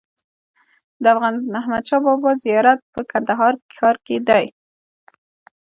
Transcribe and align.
د 1.03 1.05
احمدشاه 1.61 2.03
بابا 2.05 2.31
زيارت 2.43 2.79
په 2.93 3.01
کندهار 3.11 3.53
ښار 3.75 3.95
کي 4.05 4.17
دئ. 4.27 4.45